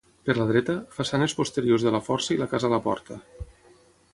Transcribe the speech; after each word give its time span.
Per 0.27 0.35
la 0.37 0.45
dreta, 0.51 0.75
façanes 0.95 1.35
posteriors 1.41 1.85
de 1.89 1.93
la 1.97 2.01
Força 2.09 2.35
i 2.37 2.39
la 2.41 2.51
casa 2.55 2.73
Laporta. 2.77 3.19